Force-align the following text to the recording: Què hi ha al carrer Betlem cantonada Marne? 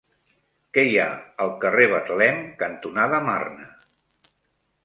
Què 0.77 0.85
hi 0.91 0.95
ha 1.01 1.05
al 1.45 1.53
carrer 1.65 1.87
Betlem 1.93 2.41
cantonada 2.65 3.23
Marne? 3.31 3.71